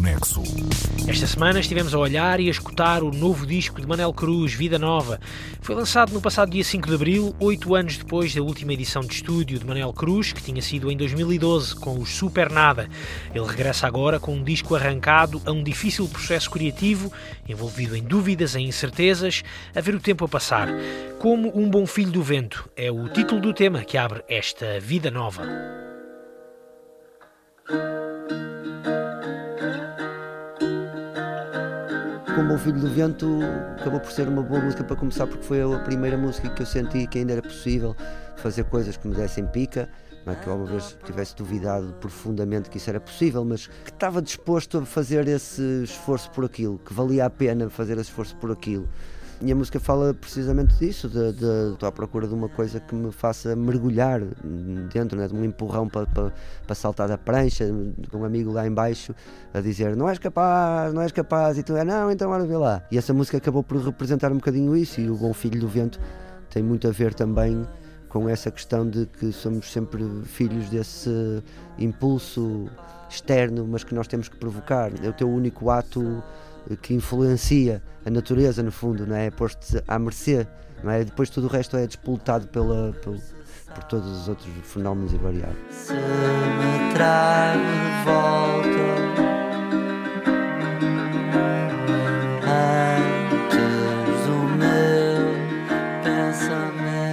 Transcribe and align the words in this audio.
Desconexo. 0.00 0.42
Esta 1.06 1.26
semana 1.26 1.60
estivemos 1.60 1.92
a 1.92 1.98
olhar 1.98 2.40
e 2.40 2.48
a 2.48 2.50
escutar 2.50 3.02
o 3.02 3.10
novo 3.10 3.46
disco 3.46 3.80
de 3.80 3.86
Manel 3.86 4.14
Cruz, 4.14 4.54
Vida 4.54 4.78
Nova. 4.78 5.20
Foi 5.60 5.74
lançado 5.74 6.12
no 6.12 6.22
passado 6.22 6.50
dia 6.50 6.64
5 6.64 6.88
de 6.88 6.94
abril, 6.94 7.36
oito 7.38 7.74
anos 7.74 7.98
depois 7.98 8.34
da 8.34 8.40
última 8.40 8.72
edição 8.72 9.02
de 9.02 9.12
estúdio 9.12 9.58
de 9.58 9.66
Manel 9.66 9.92
Cruz, 9.92 10.32
que 10.32 10.42
tinha 10.42 10.62
sido 10.62 10.90
em 10.90 10.96
2012, 10.96 11.74
com 11.76 11.98
os 11.98 12.08
Super 12.08 12.50
Nada. 12.50 12.88
Ele 13.34 13.44
regressa 13.44 13.86
agora 13.86 14.18
com 14.18 14.34
um 14.34 14.42
disco 14.42 14.74
arrancado 14.74 15.42
a 15.44 15.52
um 15.52 15.62
difícil 15.62 16.08
processo 16.08 16.50
criativo, 16.50 17.12
envolvido 17.46 17.94
em 17.94 18.02
dúvidas, 18.02 18.56
em 18.56 18.66
incertezas, 18.66 19.42
a 19.74 19.80
ver 19.82 19.94
o 19.94 20.00
tempo 20.00 20.24
a 20.24 20.28
passar. 20.28 20.68
Como 21.18 21.54
um 21.54 21.68
bom 21.68 21.86
filho 21.86 22.10
do 22.10 22.22
vento 22.22 22.70
é 22.74 22.90
o 22.90 23.06
título 23.08 23.40
do 23.40 23.52
tema 23.52 23.84
que 23.84 23.98
abre 23.98 24.24
esta 24.28 24.80
Vida 24.80 25.10
Nova. 25.10 25.42
Como 32.40 32.54
o 32.54 32.58
Filho 32.58 32.80
do 32.80 32.88
Vento 32.88 33.38
acabou 33.78 34.00
por 34.00 34.10
ser 34.10 34.26
uma 34.26 34.40
boa 34.40 34.62
música 34.62 34.82
para 34.82 34.96
começar 34.96 35.26
porque 35.26 35.44
foi 35.44 35.60
a 35.60 35.78
primeira 35.80 36.16
música 36.16 36.48
que 36.48 36.62
eu 36.62 36.66
senti 36.66 37.06
que 37.06 37.18
ainda 37.18 37.34
era 37.34 37.42
possível 37.42 37.94
fazer 38.36 38.64
coisas 38.64 38.96
que 38.96 39.06
me 39.06 39.14
dessem 39.14 39.46
pica 39.46 39.90
não 40.24 40.32
é 40.32 40.36
que 40.36 40.48
alguma 40.48 40.70
vez 40.70 40.96
tivesse 41.04 41.36
duvidado 41.36 41.92
profundamente 42.00 42.70
que 42.70 42.78
isso 42.78 42.88
era 42.88 42.98
possível, 42.98 43.44
mas 43.44 43.66
que 43.66 43.90
estava 43.90 44.22
disposto 44.22 44.78
a 44.78 44.86
fazer 44.86 45.28
esse 45.28 45.82
esforço 45.82 46.30
por 46.30 46.46
aquilo, 46.46 46.78
que 46.78 46.94
valia 46.94 47.26
a 47.26 47.30
pena 47.30 47.68
fazer 47.68 47.92
esse 47.94 48.08
esforço 48.08 48.34
por 48.36 48.50
aquilo. 48.50 48.88
E 49.42 49.50
a 49.50 49.54
música 49.54 49.80
fala 49.80 50.12
precisamente 50.12 50.74
disso, 50.74 51.08
de, 51.08 51.32
de, 51.32 51.72
estou 51.72 51.88
à 51.88 51.92
procura 51.92 52.28
de 52.28 52.34
uma 52.34 52.48
coisa 52.48 52.78
que 52.78 52.94
me 52.94 53.10
faça 53.10 53.56
mergulhar 53.56 54.20
dentro, 54.92 55.18
né, 55.18 55.26
de 55.26 55.34
um 55.34 55.42
empurrão 55.42 55.88
para, 55.88 56.06
para, 56.06 56.30
para 56.66 56.74
saltar 56.74 57.08
da 57.08 57.16
prancha, 57.16 57.64
com 58.10 58.18
um 58.18 58.24
amigo 58.24 58.52
lá 58.52 58.66
embaixo 58.66 59.14
a 59.54 59.60
dizer 59.60 59.96
não 59.96 60.10
és 60.10 60.18
capaz, 60.18 60.92
não 60.92 61.00
és 61.00 61.10
capaz, 61.10 61.56
e 61.56 61.62
tu 61.62 61.74
é 61.74 61.84
não, 61.84 62.10
então 62.10 62.30
ora 62.30 62.44
vê 62.44 62.56
lá. 62.56 62.82
E 62.90 62.98
essa 62.98 63.14
música 63.14 63.38
acabou 63.38 63.62
por 63.62 63.78
representar 63.78 64.30
um 64.30 64.36
bocadinho 64.36 64.76
isso, 64.76 65.00
e 65.00 65.08
o 65.08 65.16
Bom 65.16 65.32
Filho 65.32 65.58
do 65.58 65.68
Vento 65.68 65.98
tem 66.50 66.62
muito 66.62 66.86
a 66.86 66.90
ver 66.90 67.14
também 67.14 67.66
com 68.10 68.28
essa 68.28 68.50
questão 68.50 68.86
de 68.86 69.06
que 69.06 69.32
somos 69.32 69.72
sempre 69.72 70.04
filhos 70.24 70.68
desse 70.68 71.42
impulso 71.78 72.68
externo, 73.08 73.66
mas 73.66 73.84
que 73.84 73.94
nós 73.94 74.06
temos 74.06 74.28
que 74.28 74.36
provocar. 74.36 74.92
É 75.02 75.08
o 75.08 75.12
teu 75.12 75.30
único 75.30 75.70
ato 75.70 76.22
que 76.82 76.94
influencia 76.94 77.82
a 78.04 78.10
natureza, 78.10 78.62
no 78.62 78.72
fundo, 78.72 79.06
não 79.06 79.16
é? 79.16 79.26
é 79.26 79.30
posto 79.30 79.82
à 79.86 79.98
mercê, 79.98 80.46
não 80.82 80.90
é? 80.90 81.04
Depois 81.04 81.30
tudo 81.30 81.46
o 81.46 81.50
resto 81.50 81.76
é 81.76 81.86
despolutado 81.86 82.48
pela, 82.48 82.92
pela 83.02 83.16
por 83.74 83.84
todos 83.84 84.22
os 84.22 84.28
outros 84.28 84.48
fenómenos 84.64 85.12
e 85.12 85.16
variáveis. 85.16 85.56
Se 85.70 85.92
me 85.92 85.98
de 86.92 88.04
volta 88.04 89.20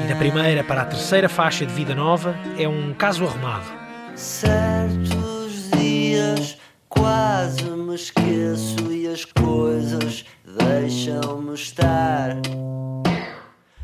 E 0.03 0.07
da 0.07 0.15
primeira 0.15 0.63
para 0.63 0.81
a 0.81 0.85
terceira 0.85 1.29
faixa 1.29 1.65
de 1.65 1.73
Vida 1.73 1.93
Nova 1.93 2.35
é 2.57 2.67
um 2.67 2.93
caso 2.93 3.25
arrumado. 3.25 3.65
Certos 4.15 4.66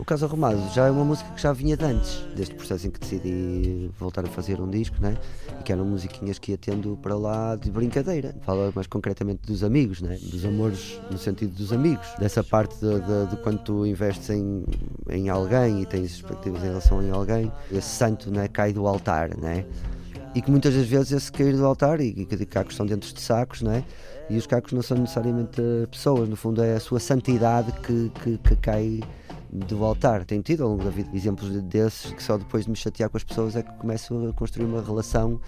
O 0.04 0.06
Caso 0.06 0.26
Arrumado 0.26 0.62
já 0.74 0.88
é 0.88 0.92
uma 0.92 1.06
música 1.06 1.32
que 1.34 1.42
já 1.42 1.54
vinha 1.54 1.78
de 1.78 1.86
antes, 1.86 2.26
desde 2.36 2.54
o 2.54 2.58
processo 2.58 2.86
em 2.86 2.90
que 2.92 3.00
decidi 3.00 3.90
voltar 3.98 4.26
a 4.26 4.28
fazer 4.28 4.60
um 4.60 4.70
disco, 4.70 4.98
né? 5.00 5.18
e 5.58 5.64
que 5.64 5.72
eram 5.72 5.86
musiquinhas 5.86 6.38
que 6.38 6.52
ia 6.52 6.58
tendo 6.58 7.00
para 7.02 7.16
lá 7.16 7.56
de 7.56 7.72
brincadeira. 7.72 8.36
Fala 8.42 8.70
mais 8.76 8.86
concretamente 8.86 9.44
dos 9.48 9.64
amigos, 9.64 10.02
né? 10.02 10.20
dos 10.22 10.44
amores 10.44 11.00
no 11.10 11.18
sentido 11.18 11.56
dos 11.56 11.72
amigos, 11.72 12.06
dessa 12.20 12.44
parte 12.44 12.76
de, 12.82 13.00
de, 13.00 13.30
de 13.30 13.38
quando 13.38 13.60
tu 13.60 13.86
investes 13.86 14.30
em, 14.30 14.66
em 15.10 15.30
alguém 15.30 15.84
e 15.84 15.86
tens 15.86 16.12
expectativas 16.12 16.62
em 16.64 16.66
relação 16.66 17.00
a 17.00 17.16
alguém, 17.16 17.50
esse 17.72 17.88
santo 17.88 18.30
né? 18.30 18.50
cai 18.50 18.74
do 18.74 18.86
altar. 18.86 19.38
Né? 19.38 19.64
e 20.36 20.42
que 20.42 20.52
muitas 20.52 20.74
das 20.74 20.88
vezes 20.88 21.12
esse 21.12 21.32
cair 21.32 21.56
do 21.56 21.66
altar 21.66 22.02
e, 22.02 22.26
que 22.26 22.46
cacos 22.46 22.74
estão 22.74 22.86
dentro 22.86 23.14
de 23.14 23.22
sacos, 23.22 23.62
não 23.62 23.72
é? 23.72 23.84
E 24.30 24.38
os 24.38 24.48
cacos 24.48 24.74
não 24.74 24.82
são 24.82 24.98
necessariamente 24.98 25.62
pessoas, 25.92 26.28
no 26.28 26.36
fundo 26.36 26.64
é 26.64 26.74
a 26.74 26.80
sua 26.80 27.00
santidade 27.00 27.72
que, 27.82 28.12
que, 28.22 28.38
que 28.40 28.56
cai 28.56 29.00
do 29.54 29.84
altar. 29.84 30.26
Tenho 30.26 30.42
tido 30.42 30.64
ao 30.64 30.70
longo 30.70 30.84
da 30.84 30.90
vida 30.90 31.10
exemplos 31.14 31.50
desses 31.64 32.12
que 32.12 32.24
só 32.24 32.38
depois 32.38 32.66
de 32.66 32.72
me 32.72 32.76
chatear 32.76 33.10
com 33.10 33.18
as 33.18 33.24
pessoas 33.24 33.56
é 33.56 33.62
que 33.62 33.72
começo 33.74 34.28
a 34.28 34.34
construir 34.34 34.66
uma 34.66 34.82
relação 34.82 35.40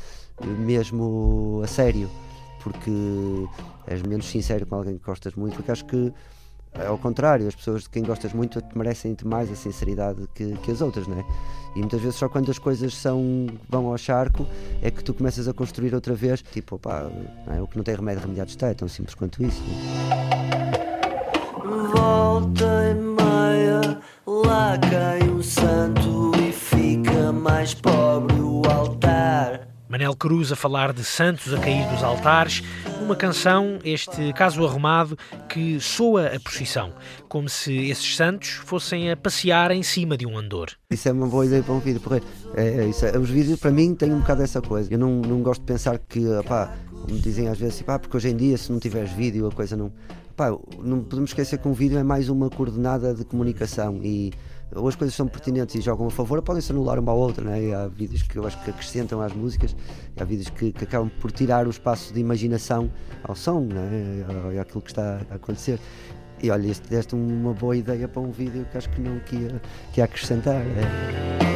eh, 0.42 0.46
mesmo 0.46 1.62
a 1.64 1.68
sério, 1.68 2.10
porque 2.62 2.92
és 3.88 4.02
menos 4.04 4.28
sincero 4.28 4.66
com 4.66 4.76
alguém 4.76 4.98
que 4.98 5.06
gostas 5.06 5.34
muito, 5.34 5.56
porque 5.56 5.72
acho 5.72 5.86
que 5.86 6.14
é 6.78 6.88
ao 6.88 6.98
contrário, 6.98 7.48
as 7.48 7.56
pessoas 7.56 7.84
de 7.84 7.90
quem 7.90 8.04
gostas 8.04 8.34
muito 8.34 8.62
merecem-te 8.76 9.26
mais 9.26 9.50
a 9.50 9.56
sinceridade 9.56 10.28
que, 10.36 10.58
que, 10.58 10.72
as 10.72 10.82
outras, 10.82 11.08
não 11.08 11.18
é? 11.18 11.26
E 11.74 11.80
muitas 11.80 12.02
vezes 12.02 12.18
só 12.18 12.28
quando 12.28 12.52
as 12.52 12.60
coisas 12.60 12.94
são, 12.96 13.48
vão 13.70 13.88
ao 13.88 13.98
charco 13.98 14.46
é 14.82 14.92
que 14.92 15.02
tu 15.02 15.14
começas 15.14 15.48
a 15.48 15.54
construir 15.54 15.96
outra 15.96 16.14
vez, 16.14 16.42
tipo, 16.42 16.76
opá, 16.76 17.10
é? 17.48 17.62
o 17.62 17.68
que 17.68 17.78
não 17.78 17.84
tem 17.84 17.96
remédio 17.96 18.22
remediado 18.22 18.50
está, 18.50 18.68
é 18.68 18.74
tão 18.74 18.90
simples 18.90 19.16
quanto 19.16 19.42
isso. 19.42 19.64
Volta 21.94 22.90
e 22.90 22.94
meia, 22.94 23.15
lá 24.56 24.78
cai 24.78 25.22
um 25.30 25.44
santo 25.44 26.32
e 26.40 26.50
fica 26.54 27.34
mais 27.34 27.74
pobre 27.74 28.40
o 28.40 28.62
altar. 28.72 29.68
Manel 29.90 30.16
Cruz 30.16 30.50
a 30.50 30.56
falar 30.56 30.94
de 30.94 31.04
santos 31.04 31.54
a 31.54 31.60
cair 31.60 31.86
dos 31.90 32.02
altares, 32.02 32.64
uma 33.02 33.18
canção, 33.18 33.80
este 33.84 34.32
caso 34.32 34.66
arrumado, 34.66 35.18
que 35.50 35.78
soa 35.82 36.28
a 36.28 36.40
procissão, 36.40 36.94
como 37.28 37.50
se 37.50 37.90
esses 37.90 38.16
santos 38.16 38.50
fossem 38.50 39.12
a 39.12 39.18
passear 39.18 39.72
em 39.72 39.84
cima 39.84 40.16
de 40.18 40.26
um 40.26 40.38
andor. 40.38 40.72
Isso 40.90 41.10
é 41.10 41.12
uma 41.12 41.28
boa 41.28 41.46
ideia 41.46 41.62
para 41.62 41.74
um 41.74 41.80
vídeo, 41.80 42.00
porque 42.00 42.26
é, 42.56 42.84
é, 42.84 42.86
isso 42.88 43.06
é, 43.06 43.18
os 43.18 43.30
vídeos 43.30 43.60
para 43.60 43.72
mim 43.72 43.94
têm 43.94 44.14
um 44.14 44.20
bocado 44.20 44.42
essa 44.42 44.62
coisa. 44.62 44.92
Eu 44.94 44.98
não, 44.98 45.20
não 45.20 45.42
gosto 45.42 45.62
de 45.62 45.68
pensar 45.68 46.00
que, 46.00 46.26
opá, 46.30 46.74
como 47.06 47.20
dizem 47.20 47.48
às 47.48 47.58
vezes, 47.58 47.82
pá, 47.82 48.00
porque 48.00 48.18
hoje 48.18 48.30
em 48.30 48.36
dia 48.36 48.58
se 48.58 48.72
não 48.72 48.80
tiveres 48.80 49.12
vídeo 49.12 49.48
a 49.48 49.52
coisa 49.52 49.76
não. 49.76 49.92
Pá, 50.36 50.50
não 50.84 51.02
podemos 51.02 51.30
esquecer 51.30 51.58
que 51.60 51.68
um 51.68 51.74
vídeo 51.74 51.98
é 51.98 52.04
mais 52.04 52.28
uma 52.28 52.50
coordenada 52.50 53.14
de 53.14 53.24
comunicação 53.24 54.00
e 54.04 54.34
ou 54.74 54.88
as 54.88 54.96
coisas 54.96 55.16
são 55.16 55.28
pertinentes 55.28 55.76
e 55.76 55.82
jogam 55.82 56.08
a 56.08 56.12
favor, 56.12 56.42
podem-se 56.42 56.72
anular 56.72 57.00
uma 57.00 57.12
à 57.12 57.16
outra. 57.16 57.46
Né? 57.46 57.74
há 57.74 57.88
vídeos 57.88 58.24
que 58.24 58.38
eu 58.38 58.46
acho 58.46 58.62
que 58.64 58.70
acrescentam 58.70 59.22
às 59.22 59.32
músicas, 59.32 59.76
há 60.20 60.24
vídeos 60.24 60.50
que, 60.50 60.72
que 60.74 60.84
acabam 60.84 61.10
por 61.22 61.32
tirar 61.32 61.68
o 61.68 61.70
espaço 61.70 62.14
de 62.14 62.20
imaginação 62.20 62.92
ao 63.24 63.36
som, 63.36 63.62
né? 63.62 64.26
àquilo 64.60 64.82
que 64.82 64.90
está 64.90 65.22
a 65.30 65.36
acontecer. 65.36 65.80
E 66.42 66.50
olha, 66.50 66.68
este 66.68 66.90
deste 66.90 67.16
uma 67.16 67.54
boa 67.54 67.78
ideia 67.78 68.08
para 68.08 68.22
um 68.22 68.32
vídeo 68.32 68.66
que 68.70 68.78
acho 68.78 68.90
que 68.90 69.00
não 69.00 69.20
que 69.20 69.36
ia, 69.36 69.62
que 69.94 70.02
ia 70.02 70.06
acrescentar. 70.06 70.56
É. 70.56 71.55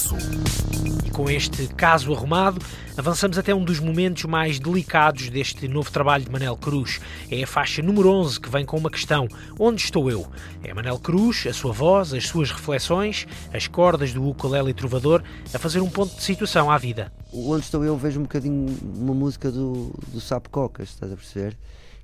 Desconexo. 0.00 0.16
E 1.04 1.10
com 1.10 1.28
este 1.28 1.68
caso 1.68 2.14
arrumado, 2.14 2.64
avançamos 2.96 3.36
até 3.36 3.54
um 3.54 3.62
dos 3.64 3.78
momentos 3.78 4.24
mais 4.24 4.58
delicados 4.58 5.28
deste 5.28 5.68
novo 5.68 5.90
trabalho 5.90 6.24
de 6.24 6.30
Manel 6.30 6.56
Cruz. 6.56 7.00
É 7.30 7.42
a 7.42 7.46
faixa 7.46 7.82
número 7.82 8.08
11 8.08 8.40
que 8.40 8.48
vem 8.48 8.64
com 8.64 8.78
uma 8.78 8.90
questão: 8.90 9.28
Onde 9.58 9.82
estou 9.82 10.10
eu? 10.10 10.26
É 10.62 10.72
Manel 10.72 10.98
Cruz, 10.98 11.46
a 11.46 11.52
sua 11.52 11.72
voz, 11.72 12.14
as 12.14 12.26
suas 12.26 12.50
reflexões, 12.50 13.26
as 13.52 13.66
cordas 13.66 14.12
do 14.12 14.26
ukulele 14.26 14.72
trovador 14.72 15.22
a 15.52 15.58
fazer 15.58 15.80
um 15.80 15.90
ponto 15.90 16.14
de 16.16 16.22
situação 16.22 16.70
à 16.70 16.78
vida. 16.78 17.12
Onde 17.32 17.64
estou 17.64 17.84
eu 17.84 17.96
vejo 17.96 18.20
um 18.20 18.24
bocadinho 18.24 18.76
uma 18.96 19.14
música 19.14 19.50
do, 19.50 19.92
do 20.08 20.20
Sapo 20.20 20.48
Cocas, 20.48 20.88
estás 20.88 21.12
a 21.12 21.16
perceber? 21.16 21.56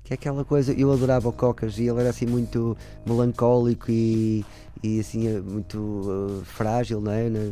Que 0.07 0.13
é 0.13 0.15
aquela 0.15 0.45
coisa, 0.45 0.71
eu 0.71 0.89
adorava 0.89 1.27
o 1.27 1.33
Cocas 1.33 1.77
e 1.77 1.83
ele 1.83 1.99
era 1.99 2.11
assim 2.11 2.25
muito 2.25 2.77
melancólico 3.05 3.91
e, 3.91 4.45
e 4.81 5.01
assim 5.01 5.27
eh, 5.27 5.41
muito 5.41 5.77
uh, 5.77 6.41
frágil, 6.45 7.01
não 7.01 7.11
é? 7.11 7.29
Né? 7.29 7.51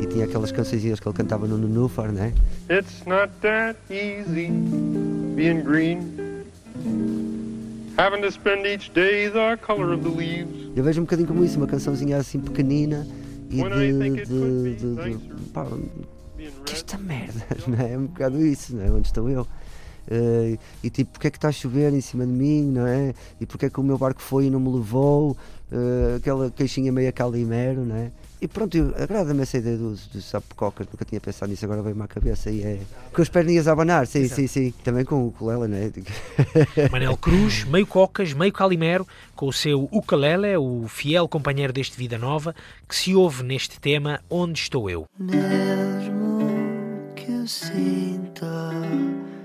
E 0.00 0.06
tinha 0.06 0.24
aquelas 0.24 0.50
canções 0.50 0.82
que 0.82 0.88
ele 1.08 1.16
cantava 1.16 1.46
no 1.46 1.56
Nenúfar, 1.56 2.10
não 2.10 2.24
é? 2.24 2.32
It's 2.68 3.04
not 3.06 3.32
that 3.42 3.78
easy 3.88 4.50
being 5.36 5.62
green 5.62 6.00
Having 7.96 8.22
to 8.22 8.32
spend 8.32 8.66
each 8.66 8.90
day 8.90 9.28
the 9.30 9.56
color 9.58 9.92
of 9.92 10.02
the 10.02 10.08
leaves 10.08 10.72
Eu 10.74 10.82
vejo 10.82 11.02
um 11.02 11.04
bocadinho 11.04 11.28
como 11.28 11.44
isso, 11.44 11.56
uma 11.56 11.68
cançãozinha 11.68 12.16
assim 12.16 12.40
pequenina 12.40 13.06
e 13.48 13.62
de, 13.62 14.24
de, 14.24 14.74
de, 14.74 14.94
de 14.96 15.50
pá, 15.52 15.66
que 16.64 16.74
esta 16.74 16.98
merda, 16.98 17.46
não 17.68 17.78
é? 17.78 17.92
É 17.92 17.98
um 17.98 18.06
bocado 18.06 18.44
isso, 18.44 18.74
não 18.74 18.84
é? 18.84 18.90
Onde 18.90 19.06
estou 19.06 19.30
eu? 19.30 19.46
Uh, 20.08 20.58
e 20.82 20.90
tipo, 20.90 21.12
porque 21.12 21.28
é 21.28 21.30
que 21.30 21.36
está 21.36 21.48
a 21.48 21.52
chover 21.52 21.92
em 21.92 22.00
cima 22.00 22.26
de 22.26 22.32
mim, 22.32 22.62
não 22.62 22.86
é? 22.86 23.14
E 23.40 23.46
porque 23.46 23.66
é 23.66 23.70
que 23.70 23.80
o 23.80 23.82
meu 23.82 23.96
barco 23.96 24.20
foi 24.20 24.46
e 24.46 24.50
não 24.50 24.60
me 24.60 24.72
levou? 24.72 25.36
Uh, 25.70 26.16
aquela 26.16 26.50
queixinha 26.50 26.92
meio 26.92 27.12
calimero, 27.12 27.84
não 27.84 27.96
é? 27.96 28.10
E 28.42 28.48
pronto, 28.48 28.76
agrada-me 29.00 29.42
essa 29.42 29.58
ideia 29.58 29.76
do, 29.76 29.94
do 29.94 30.20
sapo 30.20 30.56
cocas, 30.56 30.88
nunca 30.92 31.04
tinha 31.04 31.20
pensado 31.20 31.48
nisso, 31.48 31.64
agora 31.64 31.80
veio-me 31.80 32.02
à 32.02 32.08
cabeça 32.08 32.50
e 32.50 32.60
é. 32.62 32.80
Com 33.14 33.22
as 33.22 33.28
perninhas 33.28 33.68
a 33.68 33.72
abanar, 33.72 34.04
sim, 34.08 34.18
Exato. 34.22 34.40
sim, 34.40 34.46
sim. 34.48 34.74
Também 34.82 35.04
com 35.04 35.14
o 35.14 35.28
ukulele, 35.28 35.68
não 35.68 35.76
é? 35.76 35.92
Manel 36.90 37.16
Cruz, 37.16 37.62
meio 37.62 37.86
cocas, 37.86 38.32
meio 38.32 38.52
calimero, 38.52 39.06
com 39.36 39.46
o 39.46 39.52
seu 39.52 39.88
ukulele, 39.92 40.56
o 40.56 40.86
fiel 40.88 41.28
companheiro 41.28 41.72
deste 41.72 41.96
Vida 41.96 42.18
Nova, 42.18 42.52
que 42.88 42.96
se 42.96 43.14
ouve 43.14 43.44
neste 43.44 43.78
tema 43.78 44.20
Onde 44.28 44.58
Estou 44.58 44.90
Eu. 44.90 45.06
Mesmo 45.16 46.32
me 47.42 47.48
sinta 47.48 48.82
correr. 48.82 48.92
Não 48.92 49.22
ouço 49.22 49.41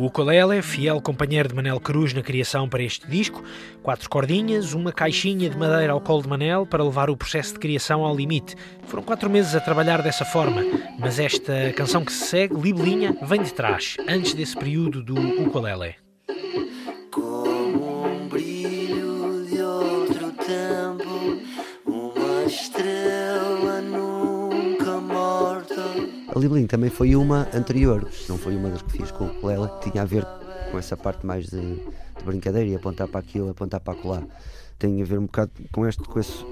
o 0.00 0.06
ukulele, 0.06 0.62
fiel 0.62 1.00
companheiro 1.00 1.48
de 1.50 1.54
Manel 1.54 1.78
Cruz 1.78 2.14
na 2.14 2.22
criação 2.22 2.68
para 2.68 2.82
este 2.82 3.06
disco, 3.06 3.44
quatro 3.82 4.08
cordinhas, 4.08 4.72
uma 4.72 4.92
caixinha 4.92 5.50
de 5.50 5.56
madeira 5.56 5.92
ao 5.92 6.00
colo 6.00 6.22
de 6.22 6.28
Manel 6.28 6.64
para 6.66 6.82
levar 6.82 7.10
o 7.10 7.16
processo 7.16 7.52
de 7.52 7.58
criação 7.58 8.04
ao 8.04 8.16
limite. 8.16 8.56
Foram 8.86 9.02
quatro 9.02 9.28
meses 9.28 9.54
a 9.54 9.60
trabalhar 9.60 10.00
dessa 10.02 10.24
forma, 10.24 10.62
mas 10.98 11.18
esta 11.18 11.72
canção 11.76 12.04
que 12.04 12.12
se 12.12 12.24
segue, 12.24 12.54
Libelinha, 12.54 13.14
vem 13.22 13.42
de 13.42 13.52
trás, 13.52 13.96
antes 14.08 14.32
desse 14.32 14.56
período 14.56 15.02
do 15.02 15.14
ukulele. 15.42 16.09
Estrela 22.50 23.80
nunca 23.80 25.00
morta. 25.00 25.80
A 26.34 26.38
Libeling 26.38 26.66
também 26.66 26.90
foi 26.90 27.14
uma 27.14 27.48
anterior, 27.54 28.08
não 28.28 28.36
foi 28.36 28.56
uma 28.56 28.70
das 28.70 28.82
que 28.82 28.98
fiz 28.98 29.10
com 29.10 29.24
o 29.24 29.26
ukulele, 29.28 29.68
que 29.80 29.90
tinha 29.90 30.02
a 30.02 30.06
ver 30.06 30.26
com 30.70 30.78
essa 30.78 30.96
parte 30.96 31.24
mais 31.24 31.46
de, 31.46 31.60
de 31.60 32.24
brincadeira 32.24 32.68
e 32.68 32.74
apontar 32.74 33.08
para 33.08 33.20
aquilo, 33.20 33.50
apontar 33.50 33.80
para 33.80 33.94
acolá. 33.98 34.22
Tem 34.78 35.00
a 35.00 35.04
ver 35.04 35.18
um 35.18 35.26
bocado 35.26 35.50
com 35.72 35.86
este, 35.86 36.02
com 36.02 36.18
esse, 36.18 36.44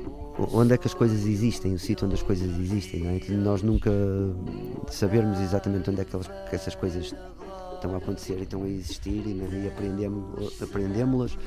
onde 0.52 0.74
é 0.74 0.78
que 0.78 0.86
as 0.86 0.94
coisas 0.94 1.26
existem, 1.26 1.74
o 1.74 1.78
sítio 1.78 2.06
onde 2.06 2.14
as 2.14 2.22
coisas 2.22 2.58
existem, 2.58 3.02
não 3.02 3.10
é? 3.10 3.20
Nós 3.30 3.62
nunca 3.62 3.90
sabermos 4.90 5.40
exatamente 5.40 5.90
onde 5.90 6.02
é 6.02 6.04
que, 6.04 6.14
elas, 6.14 6.28
que 6.28 6.54
essas 6.54 6.74
coisas 6.74 7.14
estão 7.74 7.94
a 7.94 7.98
acontecer 7.98 8.38
e 8.38 8.42
estão 8.42 8.62
a 8.64 8.68
existir 8.68 9.22
e, 9.26 9.64
e 9.64 9.68
aprendemos, 9.68 10.60
aprendemos-las 10.60 11.38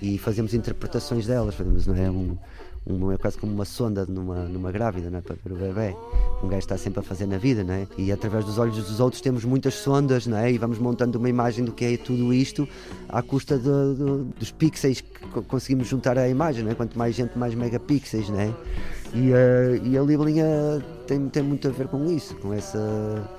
e 0.00 0.16
fazemos 0.18 0.54
interpretações 0.54 1.26
delas, 1.26 1.54
fazemos, 1.54 1.86
não 1.86 1.96
é? 1.96 2.10
Um, 2.10 2.38
um, 2.86 3.12
é 3.12 3.18
quase 3.18 3.36
como 3.36 3.52
uma 3.52 3.64
sonda 3.64 4.06
numa, 4.06 4.44
numa 4.44 4.72
grávida, 4.72 5.10
não 5.10 5.18
é? 5.18 5.20
para 5.20 5.36
ver 5.44 5.52
o 5.52 5.56
bebê. 5.56 5.96
Um 6.42 6.48
gajo 6.48 6.60
está 6.60 6.78
sempre 6.78 7.00
a 7.00 7.02
fazer 7.02 7.26
na 7.26 7.36
vida, 7.36 7.62
não 7.62 7.74
é? 7.74 7.86
E 7.98 8.10
através 8.10 8.44
dos 8.44 8.58
olhos 8.58 8.76
dos 8.76 9.00
outros 9.00 9.20
temos 9.20 9.44
muitas 9.44 9.74
sondas, 9.74 10.26
não 10.26 10.38
é? 10.38 10.50
E 10.50 10.58
vamos 10.58 10.78
montando 10.78 11.18
uma 11.18 11.28
imagem 11.28 11.64
do 11.64 11.72
que 11.72 11.84
é 11.84 11.96
tudo 11.96 12.32
isto 12.32 12.66
à 13.08 13.22
custa 13.22 13.58
dos 13.58 14.50
pixels 14.50 15.00
que 15.00 15.42
conseguimos 15.42 15.88
juntar 15.88 16.16
à 16.16 16.28
imagem, 16.28 16.64
não 16.64 16.72
é? 16.72 16.74
Quanto 16.74 16.98
mais 16.98 17.14
gente, 17.14 17.38
mais 17.38 17.54
megapixels, 17.54 18.30
não 18.30 18.40
é? 18.40 18.54
E, 19.12 19.32
uh, 19.32 19.86
e 19.86 19.98
a 19.98 20.02
Libelinha 20.02 20.46
tem, 21.06 21.28
tem 21.28 21.42
muito 21.42 21.66
a 21.68 21.70
ver 21.70 21.88
com 21.88 22.06
isso, 22.06 22.34
com 22.36 22.54
essa 22.54 22.78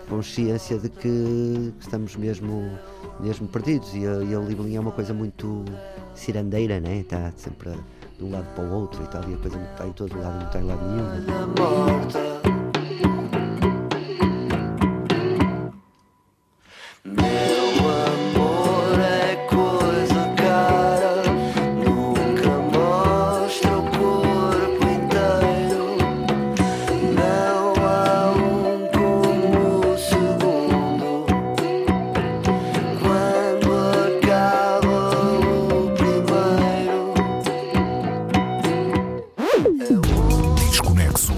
consciência 0.09 0.77
de 0.77 0.89
que 0.89 1.73
estamos 1.79 2.15
mesmo, 2.15 2.77
mesmo 3.19 3.47
perdidos. 3.47 3.95
E 3.95 4.05
a, 4.05 4.11
a 4.11 4.41
Libelinha 4.41 4.77
é 4.77 4.81
uma 4.81 4.91
coisa 4.91 5.13
muito 5.13 5.63
cirandeira, 6.13 6.79
né? 6.79 6.99
está 6.99 7.31
sempre 7.37 7.69
a, 7.69 7.77
de 8.21 8.27
um 8.27 8.31
lado 8.31 8.45
para 8.53 8.63
o 8.63 8.71
outro 8.71 9.03
e 9.03 9.07
tal, 9.07 9.23
e 9.27 9.33
a 9.33 9.37
coisa 9.37 9.57
está 9.57 9.87
em 9.87 9.93
todo 9.93 10.15
lado, 10.21 10.37
não 10.37 10.45
está 10.45 10.59
em 10.59 10.63
lado 10.63 10.81
nenhum. 10.85 12.80
Desconexo. 40.81 41.31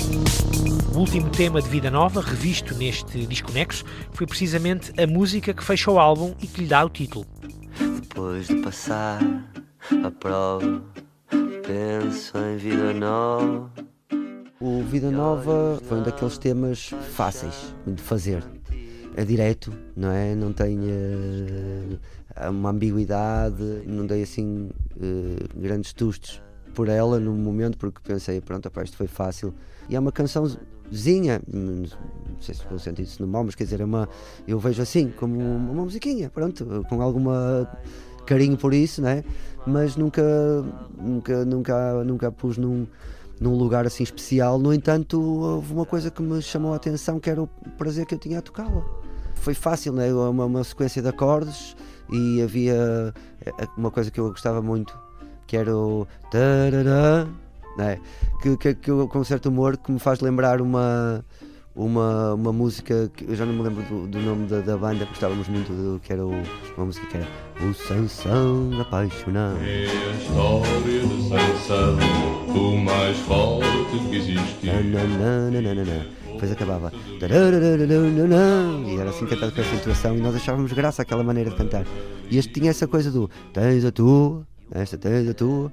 O 0.95 0.99
último 0.99 1.29
tema 1.29 1.61
de 1.61 1.67
Vida 1.67 1.91
Nova, 1.91 2.21
revisto 2.21 2.73
neste 2.75 3.25
Desconexo, 3.25 3.83
foi 4.13 4.25
precisamente 4.25 4.93
a 4.97 5.05
música 5.05 5.53
que 5.53 5.61
fecha 5.61 5.91
o 5.91 5.99
álbum 5.99 6.33
e 6.41 6.47
que 6.47 6.61
lhe 6.61 6.67
dá 6.67 6.85
o 6.85 6.89
título. 6.89 7.25
Depois 8.01 8.47
de 8.47 8.55
passar 8.61 9.19
a 10.01 10.11
prova, 10.11 10.81
penso 11.27 12.37
em 12.37 12.55
vida 12.55 12.93
nova. 12.93 13.69
O 14.61 14.81
Vida 14.83 15.11
Nova 15.11 15.77
foi 15.83 15.97
um 15.97 16.03
daqueles 16.03 16.37
temas 16.37 16.91
fáceis 17.13 17.75
de 17.85 18.01
fazer. 18.01 18.41
É 19.17 19.25
direto, 19.25 19.73
não 19.93 20.09
é? 20.09 20.33
Não 20.35 20.53
tem 20.53 20.79
eh, 20.87 22.49
uma 22.49 22.69
ambiguidade, 22.69 23.61
não 23.85 24.05
dei 24.05 24.23
assim 24.23 24.69
eh, 25.01 25.47
grandes 25.53 25.91
tustos 25.91 26.41
por 26.73 26.89
ela 26.89 27.19
no 27.19 27.33
momento, 27.33 27.77
porque 27.77 27.99
pensei, 28.03 28.41
pronto, 28.41 28.67
opa, 28.67 28.83
isto 28.83 28.97
foi 28.97 29.07
fácil. 29.07 29.53
E 29.89 29.95
é 29.95 29.99
uma 29.99 30.11
cançãozinha, 30.11 31.41
não 31.51 31.85
sei 32.39 32.55
se 32.55 32.63
vou 32.69 32.79
sentir 32.79 33.03
isso 33.03 33.21
no 33.21 33.27
mal, 33.27 33.43
mas 33.43 33.55
quer 33.55 33.63
dizer, 33.65 33.81
é 33.81 33.85
uma, 33.85 34.07
eu 34.47 34.59
vejo 34.59 34.81
assim, 34.81 35.09
como 35.09 35.39
uma 35.39 35.83
musiquinha, 35.83 36.29
pronto, 36.29 36.85
com 36.89 37.01
alguma 37.01 37.69
carinho 38.25 38.57
por 38.57 38.73
isso, 38.73 39.01
né? 39.01 39.23
mas 39.65 39.95
nunca, 39.95 40.23
nunca, 40.97 41.45
nunca, 41.45 42.03
nunca 42.03 42.31
pus 42.31 42.57
num, 42.57 42.85
num 43.39 43.55
lugar 43.55 43.85
assim 43.85 44.03
especial. 44.03 44.59
No 44.59 44.73
entanto, 44.73 45.21
houve 45.21 45.73
uma 45.73 45.85
coisa 45.85 46.11
que 46.11 46.21
me 46.21 46.41
chamou 46.41 46.73
a 46.73 46.75
atenção, 46.75 47.19
que 47.19 47.29
era 47.29 47.41
o 47.41 47.47
prazer 47.77 48.05
que 48.05 48.15
eu 48.15 48.19
tinha 48.19 48.39
a 48.39 48.41
tocá-la. 48.41 48.83
Foi 49.35 49.53
fácil, 49.53 49.93
né? 49.93 50.13
uma, 50.13 50.45
uma 50.45 50.63
sequência 50.63 51.01
de 51.01 51.07
acordes 51.07 51.75
e 52.11 52.41
havia 52.41 53.13
eh, 53.45 53.67
uma 53.77 53.91
coisa 53.91 54.11
que 54.11 54.19
eu 54.19 54.29
gostava 54.29 54.61
muito, 54.61 54.97
que 55.53 55.57
era 55.57 55.77
o 55.77 56.07
tarará, 56.31 57.27
né? 57.77 57.99
que, 58.41 58.57
que, 58.57 58.73
que 58.73 58.89
eu, 58.89 59.07
com 59.07 59.19
um 59.19 59.23
certo 59.23 59.49
humor 59.49 59.77
que 59.77 59.91
me 59.91 59.99
faz 59.99 60.19
lembrar 60.19 60.59
uma 60.59 61.23
uma, 61.75 62.33
uma 62.33 62.51
música 62.51 63.11
que 63.15 63.25
eu 63.25 63.35
já 63.35 63.45
não 63.45 63.53
me 63.53 63.61
lembro 63.61 63.83
do, 63.83 64.07
do 64.07 64.19
nome 64.19 64.47
da, 64.47 64.61
da 64.61 64.75
banda, 64.75 65.05
gostávamos 65.05 65.47
muito 65.47 65.71
do 65.71 65.99
que 65.99 66.11
era 66.11 66.25
o, 66.25 66.33
uma 66.75 66.87
música 66.87 67.05
que 67.05 67.17
era 67.17 67.27
O 67.61 67.71
Sansão 67.75 68.81
Apaixonado. 68.81 69.59
É 69.61 69.85
a 69.85 70.11
história 70.17 71.07
de 71.07 71.29
Sansão, 71.29 71.97
o 72.55 72.77
mais 72.77 73.17
forte 73.19 74.09
que 74.09 74.15
existiu. 74.15 74.73
Nananana. 74.73 76.07
Depois 76.31 76.51
acabava 76.51 76.91
e 78.87 78.99
era 78.99 79.09
assim 79.11 79.27
cantado 79.27 79.51
com 79.51 79.61
essa 79.61 79.75
intuação 79.75 80.17
e 80.17 80.19
nós 80.19 80.35
achávamos 80.35 80.73
graça 80.73 81.03
aquela 81.03 81.23
maneira 81.23 81.51
de 81.51 81.55
cantar. 81.55 81.85
E 82.31 82.39
este 82.39 82.51
tinha 82.53 82.71
essa 82.71 82.87
coisa 82.87 83.11
do 83.11 83.29
tens 83.53 83.85
a 83.85 83.91
tua, 83.91 84.45
esta 84.71 84.97
tens 84.97 85.29
a 85.29 85.33
tua, 85.33 85.71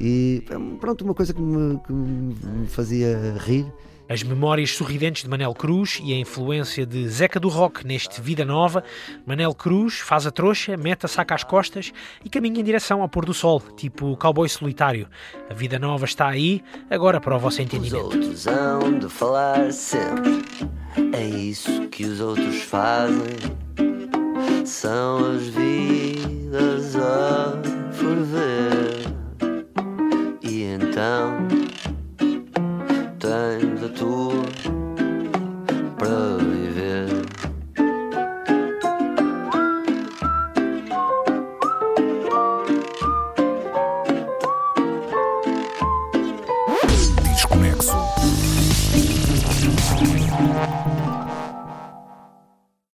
e 0.00 0.42
pronto, 0.80 1.04
uma 1.04 1.14
coisa 1.14 1.32
que 1.34 1.40
me, 1.40 1.78
que 1.80 1.92
me 1.92 2.66
fazia 2.66 3.36
rir. 3.38 3.66
As 4.08 4.24
memórias 4.24 4.70
sorridentes 4.72 5.22
de 5.22 5.28
Manel 5.28 5.54
Cruz 5.54 6.00
e 6.02 6.12
a 6.12 6.16
influência 6.18 6.84
de 6.84 7.08
Zeca 7.08 7.38
do 7.38 7.48
Rock 7.48 7.86
neste 7.86 8.20
Vida 8.20 8.44
Nova, 8.44 8.82
Manel 9.24 9.54
Cruz 9.54 10.00
faz 10.00 10.26
a 10.26 10.32
trouxa, 10.32 10.76
mete 10.76 11.06
a 11.06 11.08
saca 11.08 11.32
às 11.32 11.44
costas 11.44 11.92
e 12.24 12.28
caminha 12.28 12.60
em 12.60 12.64
direção 12.64 13.02
ao 13.02 13.08
pôr 13.08 13.24
do 13.24 13.32
sol, 13.32 13.60
tipo 13.76 14.16
cowboy 14.16 14.48
solitário. 14.48 15.06
A 15.48 15.54
Vida 15.54 15.78
Nova 15.78 16.06
está 16.06 16.26
aí, 16.26 16.60
agora 16.90 17.20
para 17.20 17.36
o 17.36 17.38
vosso 17.38 17.60
Os 17.60 17.66
entendimento. 17.66 18.02
outros 18.02 18.48
hão 18.48 18.98
de 18.98 19.08
falar 19.08 19.72
sempre. 19.72 20.42
É 21.12 21.24
isso 21.24 21.86
que 21.86 22.04
os 22.04 22.20
outros 22.20 22.62
fazem. 22.62 23.36
São 24.64 25.36
as 25.36 25.42
vidas 25.46 26.96
a 26.96 27.69
ferver. 28.10 29.06
E 30.42 30.64
então 30.64 31.46
tens 33.18 33.84
a 33.84 33.88
tua 33.88 34.79